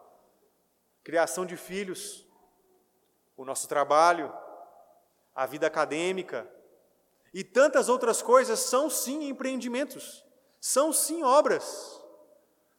[1.03, 2.25] Criação de filhos,
[3.37, 4.33] o nosso trabalho,
[5.35, 6.49] a vida acadêmica,
[7.33, 10.25] e tantas outras coisas são sim empreendimentos,
[10.59, 11.99] são sim obras,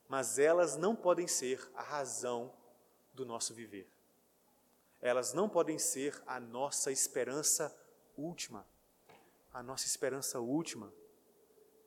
[0.08, 2.52] mas elas não podem ser a razão
[3.14, 3.88] do nosso viver.
[5.00, 7.74] Elas não podem ser a nossa esperança
[8.16, 8.66] última.
[9.52, 10.92] A nossa esperança última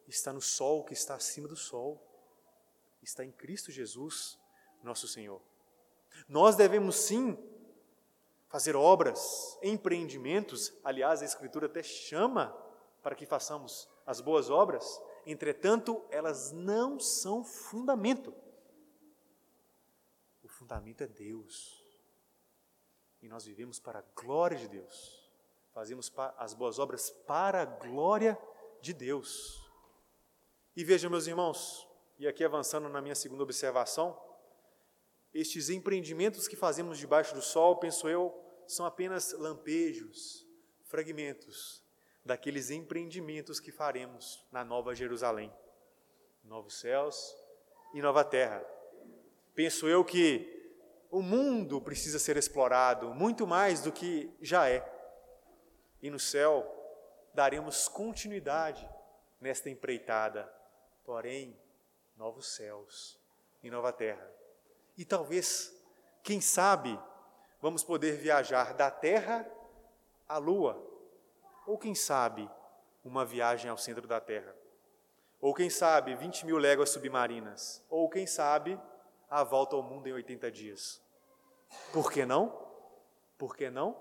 [0.07, 2.01] está no sol que está acima do sol,
[3.01, 4.37] está em Cristo Jesus,
[4.83, 5.41] nosso Senhor.
[6.27, 7.37] Nós devemos sim
[8.55, 10.73] fazer obras, empreendimentos.
[10.81, 12.55] Aliás, a Escritura até chama
[13.03, 18.33] para que façamos as boas obras, entretanto, elas não são fundamento.
[20.41, 21.83] O fundamento é Deus.
[23.21, 25.29] E nós vivemos para a glória de Deus.
[25.73, 28.41] Fazemos as boas obras para a glória
[28.79, 29.69] de Deus.
[30.77, 31.85] E vejam, meus irmãos,
[32.17, 34.17] e aqui avançando na minha segunda observação,
[35.33, 40.45] estes empreendimentos que fazemos debaixo do sol, penso eu, são apenas lampejos,
[40.83, 41.83] fragmentos
[42.23, 45.53] daqueles empreendimentos que faremos na Nova Jerusalém,
[46.43, 47.35] novos céus
[47.93, 48.65] e nova terra.
[49.53, 50.51] Penso eu que
[51.15, 54.83] O mundo precisa ser explorado muito mais do que já é.
[56.01, 56.69] E no céu
[57.33, 58.85] daremos continuidade
[59.39, 60.51] nesta empreitada,
[61.05, 61.57] porém,
[62.17, 63.17] novos céus
[63.63, 64.29] e nova terra.
[64.97, 65.73] E talvez,
[66.21, 66.99] quem sabe,
[67.61, 69.49] vamos poder viajar da terra
[70.27, 70.81] à lua,
[71.65, 72.49] ou quem sabe,
[73.03, 74.55] uma viagem ao centro da terra.
[75.39, 77.83] Ou quem sabe, 20 mil léguas submarinas.
[77.89, 78.79] Ou quem sabe,
[79.29, 81.01] a volta ao mundo em 80 dias.
[81.91, 82.65] Por que não?
[83.37, 83.99] Por que não?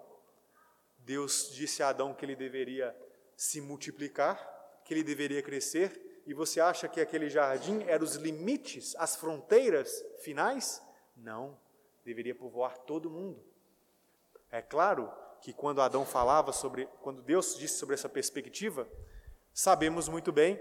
[0.98, 2.96] Deus disse a Adão que ele deveria
[3.36, 4.38] se multiplicar,
[4.84, 10.02] que ele deveria crescer, e você acha que aquele jardim era os limites, as fronteiras
[10.20, 10.82] finais?
[11.14, 11.58] Não,
[12.04, 13.42] deveria povoar todo mundo.
[14.50, 18.88] É claro que quando Adão falava sobre, quando Deus disse sobre essa perspectiva,
[19.52, 20.60] sabemos muito bem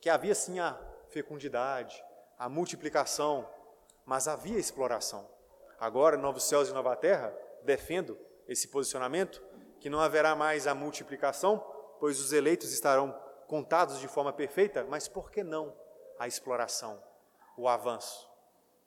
[0.00, 0.78] que havia sim a
[1.08, 2.02] fecundidade,
[2.38, 3.48] a multiplicação,
[4.04, 5.28] mas havia exploração.
[5.78, 9.42] Agora, novos céus e nova terra, defendo esse posicionamento,
[9.78, 11.58] que não haverá mais a multiplicação,
[11.98, 13.12] pois os eleitos estarão
[13.46, 15.74] contados de forma perfeita, mas por que não
[16.18, 17.02] a exploração,
[17.56, 18.28] o avanço?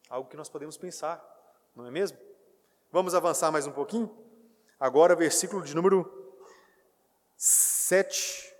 [0.09, 1.32] Algo que nós podemos pensar,
[1.75, 2.17] não é mesmo?
[2.91, 4.15] Vamos avançar mais um pouquinho?
[4.79, 6.05] Agora, versículo de número
[7.35, 8.53] 7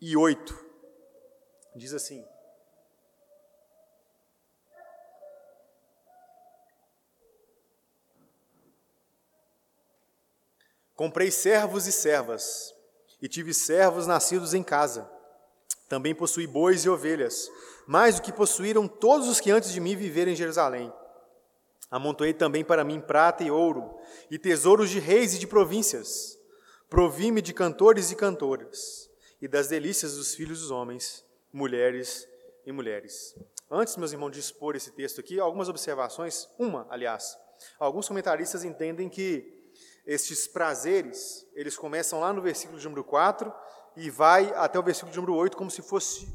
[0.00, 0.66] e 8.
[1.74, 2.24] Diz assim:
[10.94, 12.72] Comprei servos e servas,
[13.20, 15.10] e tive servos nascidos em casa.
[15.88, 17.50] Também possuí bois e ovelhas,
[17.86, 20.92] mais do que possuíram todos os que antes de mim viveram em Jerusalém.
[21.92, 23.94] Amontoei também para mim prata e ouro,
[24.30, 26.38] e tesouros de reis e de províncias.
[26.88, 29.10] Provi-me de cantores e cantoras,
[29.42, 32.26] e das delícias dos filhos dos homens mulheres
[32.64, 33.36] e mulheres.
[33.70, 36.48] Antes, meus irmãos, de expor esse texto aqui, algumas observações.
[36.58, 37.36] Uma, aliás.
[37.78, 39.70] Alguns comentaristas entendem que
[40.06, 43.52] estes prazeres, eles começam lá no versículo de número 4
[43.96, 46.26] e vai até o versículo de número 8 como se fosse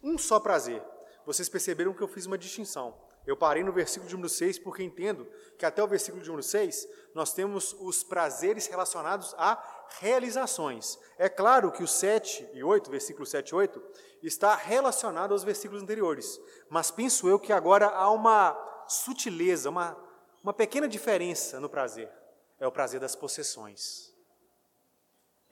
[0.00, 0.80] um só prazer.
[1.26, 3.09] Vocês perceberam que eu fiz uma distinção.
[3.30, 5.24] Eu parei no versículo de número 6 porque entendo
[5.56, 10.98] que até o versículo de número 6 nós temos os prazeres relacionados a realizações.
[11.16, 13.82] É claro que o 7 e 8, versículo 7 e 8,
[14.20, 19.96] está relacionado aos versículos anteriores, mas penso eu que agora há uma sutileza, uma,
[20.42, 22.10] uma pequena diferença no prazer.
[22.58, 24.12] É o prazer das possessões.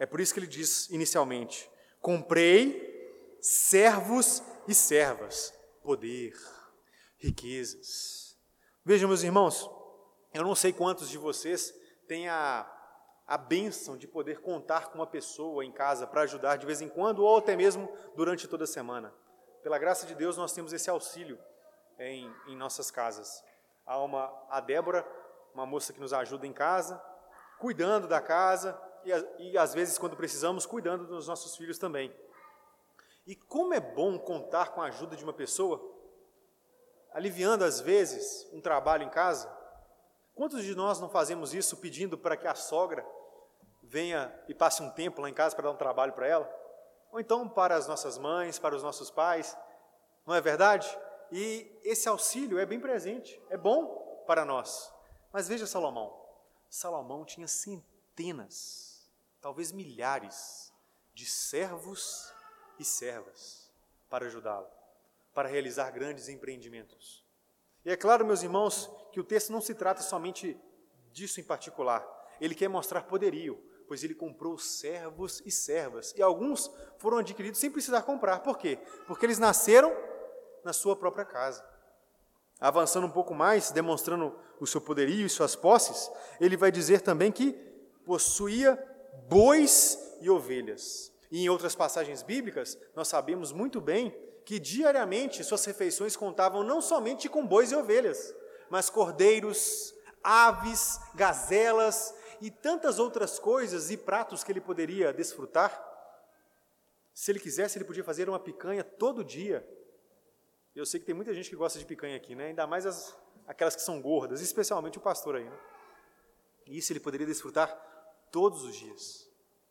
[0.00, 6.34] É por isso que ele diz inicialmente: comprei servos e servas, poder,
[7.18, 8.36] riquezas.
[8.84, 9.68] Vejam, meus irmãos,
[10.32, 11.74] eu não sei quantos de vocês
[12.06, 12.74] têm a
[13.28, 16.88] a bênção de poder contar com uma pessoa em casa para ajudar de vez em
[16.88, 19.12] quando ou até mesmo durante toda a semana.
[19.62, 21.38] Pela graça de Deus, nós temos esse auxílio
[21.98, 23.44] em, em nossas casas.
[23.84, 25.06] Há uma, a Débora,
[25.52, 26.98] uma moça que nos ajuda em casa,
[27.58, 32.10] cuidando da casa e, e às vezes, quando precisamos, cuidando dos nossos filhos também.
[33.26, 35.78] E como é bom contar com a ajuda de uma pessoa,
[37.12, 39.48] aliviando às vezes um trabalho em casa.
[40.34, 43.04] Quantos de nós não fazemos isso pedindo para que a sogra
[43.82, 46.58] venha e passe um tempo lá em casa para dar um trabalho para ela,
[47.10, 49.56] ou então para as nossas mães, para os nossos pais,
[50.26, 50.86] não é verdade?
[51.32, 54.92] E esse auxílio é bem presente, é bom para nós.
[55.32, 56.14] Mas veja Salomão:
[56.68, 60.72] Salomão tinha centenas, talvez milhares,
[61.14, 62.32] de servos
[62.78, 63.70] e servas
[64.08, 64.68] para ajudá-lo,
[65.38, 67.24] para realizar grandes empreendimentos.
[67.84, 70.60] E é claro, meus irmãos, que o texto não se trata somente
[71.12, 72.04] disso em particular.
[72.40, 77.70] Ele quer mostrar poderio, pois ele comprou servos e servas, e alguns foram adquiridos sem
[77.70, 78.40] precisar comprar.
[78.40, 78.80] Por quê?
[79.06, 79.96] Porque eles nasceram
[80.64, 81.64] na sua própria casa.
[82.58, 87.30] Avançando um pouco mais, demonstrando o seu poderio e suas posses, ele vai dizer também
[87.30, 87.52] que
[88.04, 88.76] possuía
[89.28, 91.12] bois e ovelhas.
[91.30, 94.12] E em outras passagens bíblicas, nós sabemos muito bem
[94.48, 98.34] que diariamente suas refeições contavam não somente com bois e ovelhas,
[98.70, 105.70] mas cordeiros, aves, gazelas e tantas outras coisas e pratos que ele poderia desfrutar.
[107.12, 109.68] Se ele quisesse, ele podia fazer uma picanha todo dia.
[110.74, 112.46] Eu sei que tem muita gente que gosta de picanha aqui, né?
[112.46, 113.14] ainda mais as,
[113.46, 115.44] aquelas que são gordas, especialmente o pastor aí.
[115.44, 115.58] Né?
[116.68, 117.68] E isso ele poderia desfrutar
[118.32, 119.28] todos os dias.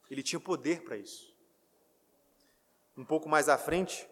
[0.08, 1.36] Ele tinha poder para isso.
[2.96, 4.08] Um pouco mais à frente,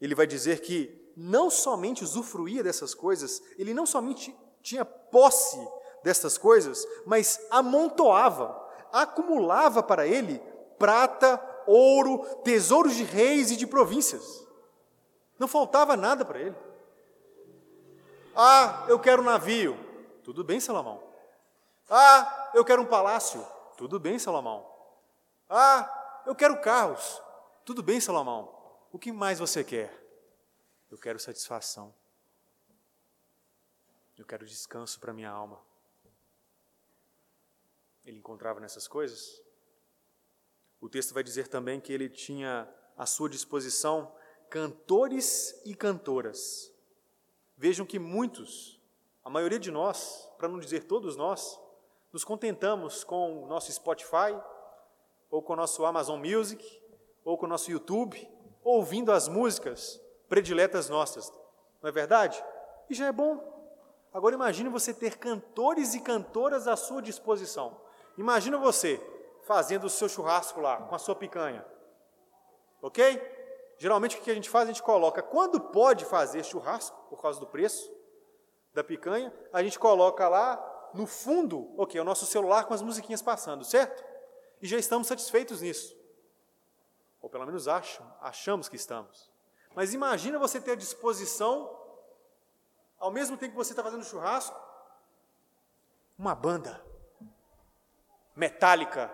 [0.00, 5.58] ele vai dizer que não somente usufruía dessas coisas, ele não somente tinha posse
[6.02, 8.54] destas coisas, mas amontoava,
[8.92, 10.40] acumulava para ele
[10.78, 14.46] prata, ouro, tesouros de reis e de províncias.
[15.38, 16.56] Não faltava nada para ele.
[18.34, 19.78] Ah, eu quero um navio.
[20.22, 21.02] Tudo bem, Salomão.
[21.88, 23.44] Ah, eu quero um palácio.
[23.76, 24.66] Tudo bem, Salomão.
[25.48, 27.22] Ah, eu quero carros.
[27.64, 28.55] Tudo bem, Salomão.
[28.96, 29.92] O que mais você quer?
[30.90, 31.94] Eu quero satisfação.
[34.16, 35.60] Eu quero descanso para minha alma.
[38.06, 39.42] Ele encontrava nessas coisas?
[40.80, 44.16] O texto vai dizer também que ele tinha à sua disposição
[44.48, 46.72] cantores e cantoras.
[47.54, 48.80] Vejam que muitos,
[49.22, 51.60] a maioria de nós, para não dizer todos nós,
[52.10, 54.32] nos contentamos com o nosso Spotify,
[55.28, 56.64] ou com o nosso Amazon Music,
[57.22, 58.35] ou com o nosso YouTube,
[58.66, 61.32] ouvindo as músicas prediletas nossas.
[61.80, 62.42] Não é verdade?
[62.90, 63.40] E já é bom.
[64.12, 67.80] Agora imagine você ter cantores e cantoras à sua disposição.
[68.18, 69.00] Imagina você
[69.42, 71.64] fazendo o seu churrasco lá, com a sua picanha.
[72.82, 73.22] Ok?
[73.78, 74.68] Geralmente o que a gente faz?
[74.68, 77.88] A gente coloca, quando pode fazer churrasco, por causa do preço
[78.74, 83.22] da picanha, a gente coloca lá no fundo, ok, o nosso celular com as musiquinhas
[83.22, 84.04] passando, certo?
[84.60, 85.95] E já estamos satisfeitos nisso.
[87.26, 89.28] Ou pelo menos acham, achamos que estamos.
[89.74, 91.76] Mas imagina você ter à disposição,
[93.00, 94.56] ao mesmo tempo que você está fazendo churrasco,
[96.16, 96.80] uma banda
[98.36, 99.08] metálica.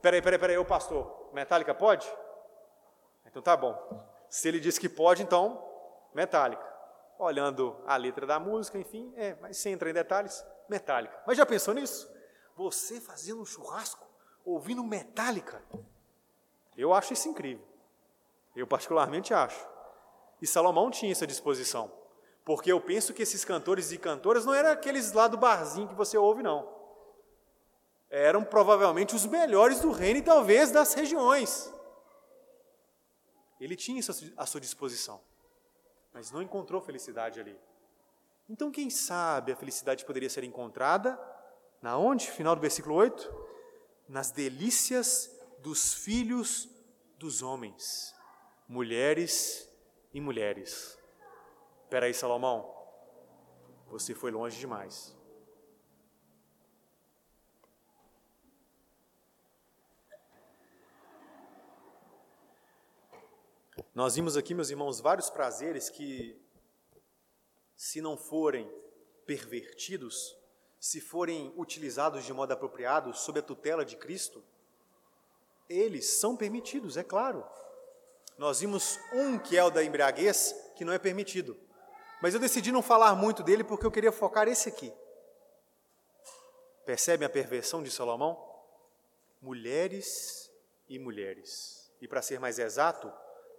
[0.00, 2.10] Peraí, peraí, peraí, ô pastor, metálica pode?
[3.26, 3.76] Então tá bom.
[4.30, 5.62] Se ele disse que pode, então,
[6.14, 6.66] metálica.
[7.18, 11.22] Olhando a letra da música, enfim, é, mas sem entrar em detalhes, metálica.
[11.26, 12.10] Mas já pensou nisso?
[12.56, 14.08] Você fazendo um churrasco,
[14.42, 15.62] ouvindo metálica?
[16.76, 17.64] Eu acho isso incrível.
[18.54, 19.66] Eu particularmente acho.
[20.40, 21.90] E Salomão tinha essa disposição.
[22.44, 25.94] Porque eu penso que esses cantores e cantoras não eram aqueles lá do barzinho que
[25.94, 26.68] você ouve, não.
[28.10, 31.72] Eram provavelmente os melhores do reino e talvez das regiões.
[33.60, 35.20] Ele tinha isso à sua disposição,
[36.12, 37.56] mas não encontrou felicidade ali.
[38.48, 41.18] Então, quem sabe a felicidade poderia ser encontrada
[41.80, 42.28] na onde?
[42.30, 43.32] Final do versículo 8?
[44.08, 45.30] Nas delícias
[45.62, 46.68] dos filhos
[47.16, 48.12] dos homens,
[48.66, 49.70] mulheres
[50.12, 50.98] e mulheres.
[51.84, 52.74] Espera aí, Salomão,
[53.86, 55.16] você foi longe demais.
[63.94, 66.40] Nós vimos aqui, meus irmãos, vários prazeres que,
[67.76, 68.68] se não forem
[69.26, 70.36] pervertidos,
[70.80, 74.42] se forem utilizados de modo apropriado, sob a tutela de Cristo,
[75.72, 77.44] eles são permitidos, é claro.
[78.38, 81.58] Nós vimos um que é o da embriaguez, que não é permitido.
[82.20, 84.92] Mas eu decidi não falar muito dele porque eu queria focar esse aqui.
[86.84, 88.38] Percebem a perversão de Salomão?
[89.40, 90.50] Mulheres
[90.88, 91.92] e mulheres.
[92.00, 93.12] E para ser mais exato,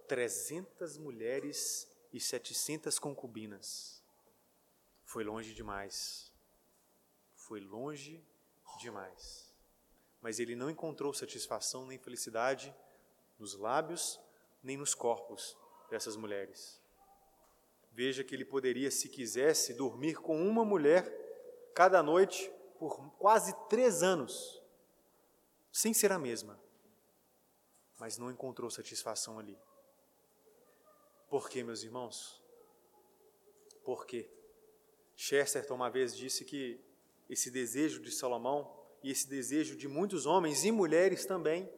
[0.08, 4.02] 300 mulheres e 700 concubinas.
[5.04, 6.32] Foi longe demais.
[7.34, 8.24] Foi longe
[8.78, 9.43] demais.
[10.24, 12.74] Mas ele não encontrou satisfação nem felicidade
[13.38, 14.18] nos lábios
[14.62, 15.54] nem nos corpos
[15.90, 16.80] dessas mulheres.
[17.92, 21.04] Veja que ele poderia, se quisesse, dormir com uma mulher
[21.74, 24.62] cada noite por quase três anos,
[25.70, 26.58] sem ser a mesma,
[27.98, 29.58] mas não encontrou satisfação ali.
[31.28, 32.42] Por quê, meus irmãos?
[33.84, 34.30] Por quê?
[35.14, 36.80] Chesterton uma vez disse que
[37.28, 41.70] esse desejo de Salomão e esse desejo de muitos homens e mulheres também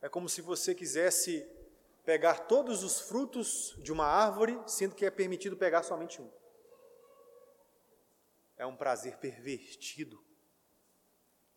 [0.00, 1.46] é como se você quisesse
[2.06, 6.30] pegar todos os frutos de uma árvore, sendo que é permitido pegar somente um.
[8.56, 10.24] É um prazer pervertido.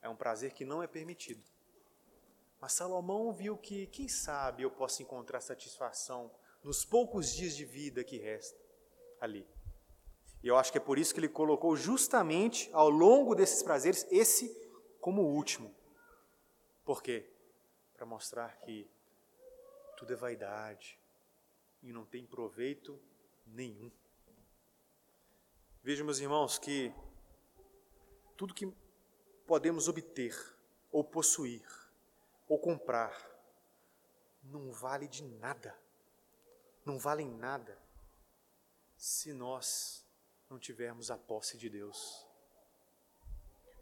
[0.02, 1.42] É um prazer que não é permitido.
[2.60, 6.30] Mas Salomão viu que, quem sabe, eu posso encontrar satisfação
[6.62, 8.60] nos poucos dias de vida que resta
[9.22, 9.48] ali.
[10.44, 14.06] E eu acho que é por isso que ele colocou justamente ao longo desses prazeres
[14.12, 14.65] esse
[15.06, 15.72] como o último.
[16.84, 17.30] Por quê?
[17.94, 18.90] Para mostrar que
[19.96, 21.00] tudo é vaidade
[21.84, 23.00] e não tem proveito
[23.46, 23.92] nenhum.
[25.84, 26.92] Vejam, meus irmãos, que
[28.36, 28.74] tudo que
[29.46, 30.36] podemos obter,
[30.92, 31.64] ou possuir,
[32.48, 33.14] ou comprar,
[34.42, 35.78] não vale de nada
[36.84, 37.80] não valem nada
[38.98, 40.04] se nós
[40.50, 42.26] não tivermos a posse de Deus.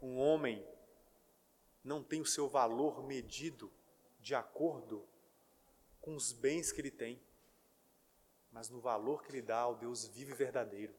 [0.02, 0.66] Um homem
[1.84, 3.70] não tem o seu valor medido
[4.18, 5.06] de acordo
[6.00, 7.20] com os bens que ele tem,
[8.50, 10.94] mas no valor que ele dá ao Deus vivo e verdadeiro.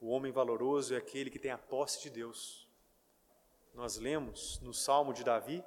[0.00, 2.68] O homem valoroso é aquele que tem a posse de Deus.
[3.74, 5.64] Nós lemos no Salmo de Davi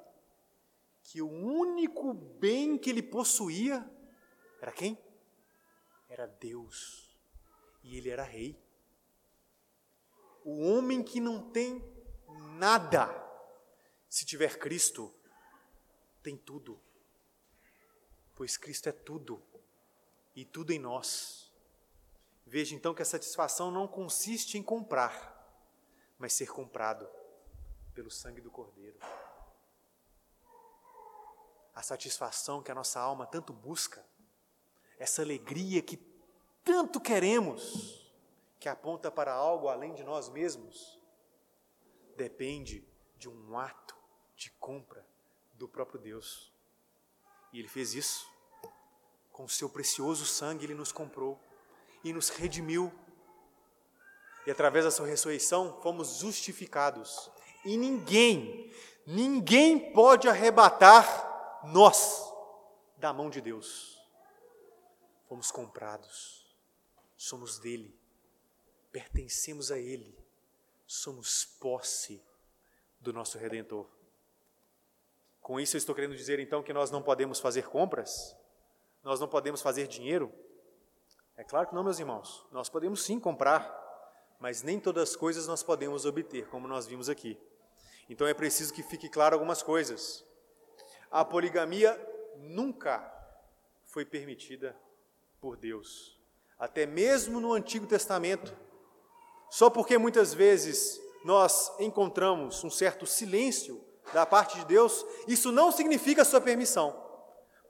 [1.02, 3.88] que o único bem que ele possuía
[4.60, 4.98] era quem?
[6.08, 7.16] Era Deus.
[7.82, 8.60] E ele era rei.
[10.44, 11.82] O homem que não tem
[12.58, 13.06] nada,
[14.08, 15.14] se tiver Cristo,
[16.22, 16.80] tem tudo.
[18.34, 19.42] Pois Cristo é tudo
[20.34, 21.52] e tudo em nós.
[22.46, 25.36] Veja então que a satisfação não consiste em comprar,
[26.18, 27.08] mas ser comprado
[27.92, 28.98] pelo sangue do Cordeiro.
[31.74, 34.04] A satisfação que a nossa alma tanto busca,
[34.98, 35.96] essa alegria que
[36.64, 38.10] tanto queremos,
[38.58, 40.98] que aponta para algo além de nós mesmos,
[42.16, 42.86] depende
[43.16, 43.97] de um ato
[44.38, 45.04] de compra
[45.54, 46.50] do próprio Deus.
[47.52, 48.26] E Ele fez isso.
[49.32, 51.38] Com o seu precioso sangue, Ele nos comprou
[52.04, 52.92] e nos redimiu.
[54.46, 57.30] E através da sua ressurreição, fomos justificados.
[57.64, 58.72] E ninguém,
[59.04, 62.32] ninguém pode arrebatar nós
[62.96, 64.00] da mão de Deus.
[65.28, 66.46] Fomos comprados,
[67.16, 67.94] somos dele,
[68.90, 70.16] pertencemos a Ele,
[70.86, 72.22] somos posse
[73.00, 73.97] do nosso Redentor.
[75.48, 78.36] Com isso, eu estou querendo dizer então que nós não podemos fazer compras,
[79.02, 80.30] nós não podemos fazer dinheiro.
[81.38, 83.66] É claro que não, meus irmãos, nós podemos sim comprar,
[84.38, 87.40] mas nem todas as coisas nós podemos obter, como nós vimos aqui.
[88.10, 90.22] Então é preciso que fique claro algumas coisas.
[91.10, 91.98] A poligamia
[92.36, 93.10] nunca
[93.84, 94.78] foi permitida
[95.40, 96.20] por Deus,
[96.58, 98.54] até mesmo no Antigo Testamento.
[99.48, 105.70] Só porque muitas vezes nós encontramos um certo silêncio da parte de Deus, isso não
[105.70, 106.96] significa sua permissão,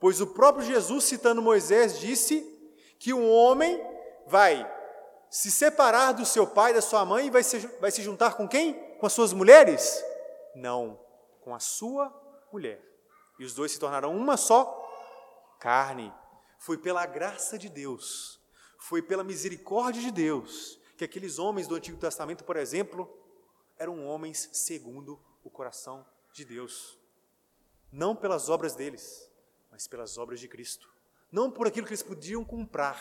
[0.01, 2.43] pois o próprio Jesus, citando Moisés, disse
[2.99, 3.81] que um homem
[4.27, 4.71] vai
[5.31, 8.49] se separar do seu pai, da sua mãe, e vai se, vai se juntar com
[8.49, 8.75] quem?
[8.99, 10.03] Com as suas mulheres?
[10.55, 10.99] Não,
[11.41, 12.13] com a sua
[12.53, 12.83] mulher.
[13.39, 14.85] E os dois se tornarão uma só
[15.61, 16.13] carne.
[16.59, 18.41] Foi pela graça de Deus,
[18.79, 23.09] foi pela misericórdia de Deus, que aqueles homens do Antigo Testamento, por exemplo,
[23.79, 26.05] eram homens segundo o coração
[26.39, 26.99] de Deus.
[27.91, 29.31] Não pelas obras deles,
[29.71, 30.93] mas pelas obras de Cristo.
[31.31, 32.99] Não por aquilo que eles podiam comprar,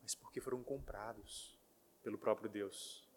[0.00, 1.58] mas porque foram comprados
[2.02, 3.08] pelo próprio Deus.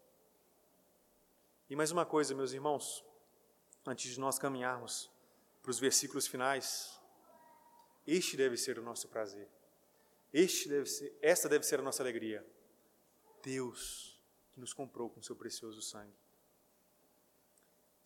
[1.68, 3.04] E mais uma coisa, meus irmãos,
[3.86, 5.10] antes de nós caminharmos
[5.62, 7.00] para os versículos finais,
[8.06, 9.48] este deve ser o nosso prazer.
[10.32, 12.46] Este deve ser, esta deve ser a nossa alegria.
[13.42, 14.20] Deus
[14.52, 16.16] que nos comprou com seu precioso sangue.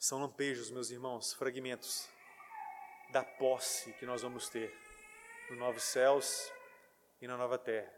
[0.02, 2.08] São lampejos, meus irmãos, fragmentos
[3.12, 4.74] da posse que nós vamos ter
[5.50, 6.50] nos novos céus
[7.20, 7.92] e na nova terra.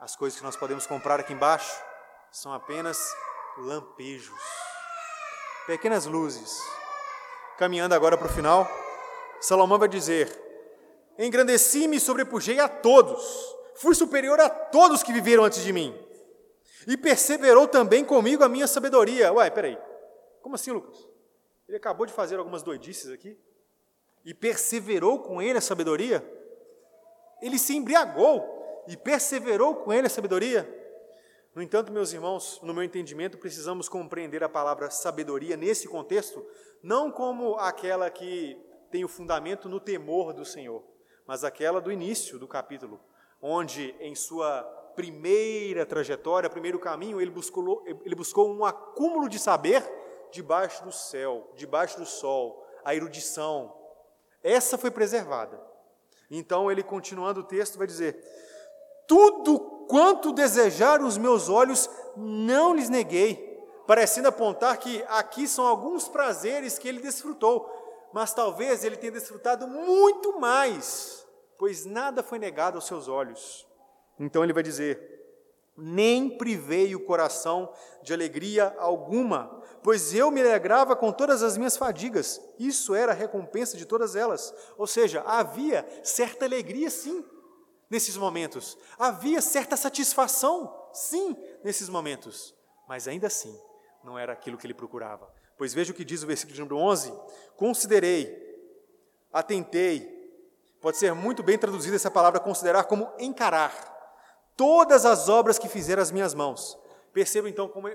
[0.00, 1.84] As coisas que nós podemos comprar aqui embaixo
[2.32, 3.14] são apenas
[3.58, 4.40] lampejos,
[5.66, 6.58] pequenas luzes.
[7.58, 8.66] Caminhando agora para o final,
[9.38, 10.34] Salomão vai dizer:
[11.18, 15.94] Engrandeci-me e sobrepujei a todos, fui superior a todos que viveram antes de mim,
[16.86, 19.30] e perseverou também comigo a minha sabedoria.
[19.30, 19.78] Uai, peraí,
[20.40, 21.07] como assim, Lucas?
[21.68, 23.38] Ele acabou de fazer algumas doidices aqui
[24.24, 26.26] e perseverou com ele a sabedoria.
[27.42, 30.66] Ele se embriagou e perseverou com ele a sabedoria.
[31.54, 36.44] No entanto, meus irmãos, no meu entendimento, precisamos compreender a palavra sabedoria nesse contexto,
[36.82, 38.56] não como aquela que
[38.90, 40.82] tem o fundamento no temor do Senhor,
[41.26, 42.98] mas aquela do início do capítulo,
[43.42, 44.62] onde em sua
[44.96, 49.82] primeira trajetória, primeiro caminho, ele buscou, ele buscou um acúmulo de saber
[50.30, 53.74] debaixo do céu, debaixo do sol, a erudição.
[54.42, 55.60] Essa foi preservada.
[56.30, 58.22] Então ele, continuando o texto, vai dizer:
[59.06, 59.58] Tudo
[59.88, 66.78] quanto desejaram os meus olhos, não lhes neguei, parecendo apontar que aqui são alguns prazeres
[66.78, 67.70] que ele desfrutou,
[68.12, 71.26] mas talvez ele tenha desfrutado muito mais,
[71.58, 73.66] pois nada foi negado aos seus olhos.
[74.20, 75.18] Então ele vai dizer:
[75.76, 77.72] nem privei o coração
[78.02, 82.40] de alegria alguma, pois eu me alegrava com todas as minhas fadigas.
[82.58, 84.54] Isso era a recompensa de todas elas.
[84.76, 87.24] Ou seja, havia certa alegria, sim,
[87.90, 88.76] nesses momentos.
[88.98, 92.54] Havia certa satisfação, sim, nesses momentos.
[92.88, 93.58] Mas ainda assim,
[94.02, 95.28] não era aquilo que ele procurava.
[95.56, 97.12] Pois veja o que diz o versículo número 11:
[97.56, 98.36] Considerei,
[99.32, 100.16] atentei.
[100.80, 103.96] Pode ser muito bem traduzida essa palavra considerar como encarar
[104.56, 106.78] todas as obras que fizeram as minhas mãos.
[107.12, 107.88] Perceba então como,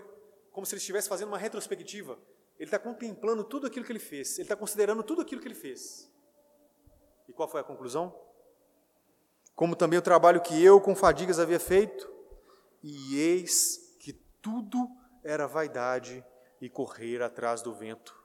[0.54, 2.18] como se ele estivesse fazendo uma retrospectiva.
[2.58, 5.56] Ele está contemplando tudo aquilo que ele fez, ele está considerando tudo aquilo que ele
[5.56, 6.10] fez.
[7.28, 8.18] E qual foi a conclusão?
[9.56, 12.12] Como também o trabalho que eu com fadigas havia feito,
[12.82, 14.88] e eis que tudo
[15.24, 16.24] era vaidade
[16.62, 18.24] e correr atrás do vento.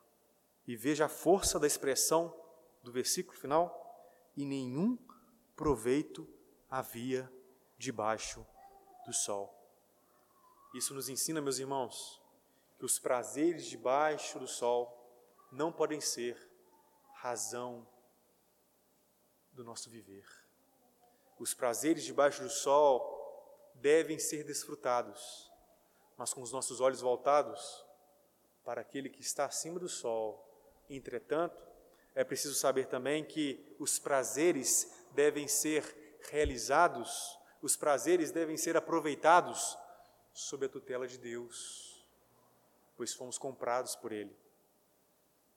[0.66, 2.34] E veja a força da expressão
[2.82, 3.74] do versículo final:
[4.36, 4.98] e nenhum
[5.56, 6.28] proveito
[6.70, 7.32] havia
[7.78, 8.46] debaixo
[9.06, 9.57] do sol.
[10.74, 12.20] Isso nos ensina, meus irmãos,
[12.78, 14.94] que os prazeres debaixo do sol
[15.50, 16.36] não podem ser
[17.14, 17.86] razão
[19.52, 20.26] do nosso viver.
[21.38, 23.16] Os prazeres debaixo do sol
[23.74, 25.50] devem ser desfrutados,
[26.16, 27.84] mas com os nossos olhos voltados
[28.64, 30.44] para aquele que está acima do sol.
[30.90, 31.56] Entretanto,
[32.14, 39.76] é preciso saber também que os prazeres devem ser realizados, os prazeres devem ser aproveitados
[40.38, 42.06] sob a tutela de Deus,
[42.96, 44.34] pois fomos comprados por Ele.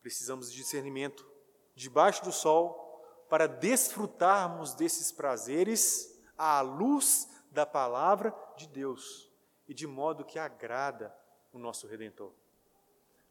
[0.01, 1.29] Precisamos de discernimento
[1.75, 9.31] debaixo do sol para desfrutarmos desses prazeres à luz da palavra de Deus
[9.67, 11.15] e de modo que agrada
[11.53, 12.33] o nosso Redentor.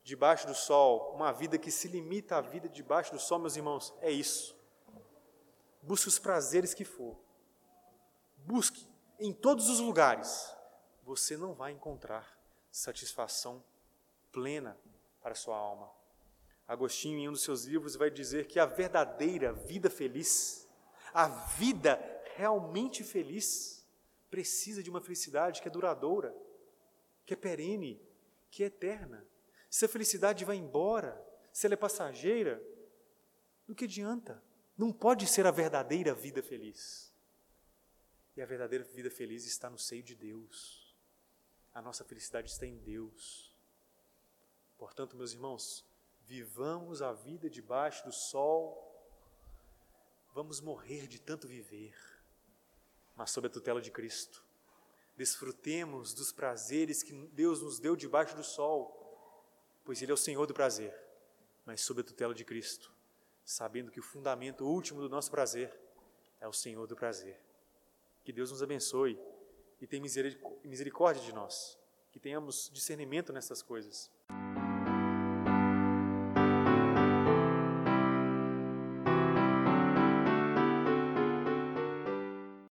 [0.05, 3.93] Debaixo do sol, uma vida que se limita à vida debaixo do sol, meus irmãos,
[4.01, 4.57] é isso.
[5.83, 7.19] Busque os prazeres que for.
[8.37, 8.89] Busque
[9.19, 10.60] em todos os lugares.
[11.11, 12.39] Você não vai encontrar
[12.71, 13.65] satisfação
[14.31, 14.79] plena
[15.21, 15.91] para sua alma.
[16.69, 20.69] Agostinho, em um dos seus livros, vai dizer que a verdadeira vida feliz,
[21.13, 21.99] a vida
[22.37, 23.85] realmente feliz,
[24.31, 26.33] precisa de uma felicidade que é duradoura,
[27.27, 28.01] que é perene,
[28.49, 29.27] que é eterna.
[29.69, 31.21] Se a felicidade vai embora,
[31.53, 32.63] se ela é passageira,
[33.67, 34.41] do que adianta?
[34.79, 37.13] Não pode ser a verdadeira vida feliz.
[38.37, 40.80] E a verdadeira vida feliz está no seio de Deus.
[41.73, 43.55] A nossa felicidade está em Deus.
[44.77, 45.85] Portanto, meus irmãos,
[46.23, 48.87] vivamos a vida debaixo do sol,
[50.35, 51.95] vamos morrer de tanto viver,
[53.15, 54.45] mas sob a tutela de Cristo.
[55.17, 59.45] Desfrutemos dos prazeres que Deus nos deu debaixo do sol,
[59.85, 60.97] pois Ele é o Senhor do prazer,
[61.65, 62.93] mas sob a tutela de Cristo,
[63.45, 65.79] sabendo que o fundamento último do nosso prazer
[66.41, 67.39] é o Senhor do prazer.
[68.25, 69.21] Que Deus nos abençoe
[69.81, 70.03] e tenha
[70.65, 71.79] misericórdia de nós,
[72.13, 74.11] que tenhamos discernimento nessas coisas